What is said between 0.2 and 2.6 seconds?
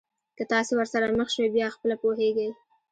که تاسي ورسره مخ شوی بیا خپله پوهېږئ.